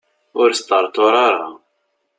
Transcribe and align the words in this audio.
Ur 0.41 0.49
sṭerṭur 0.59 1.13
ara. 1.27 1.47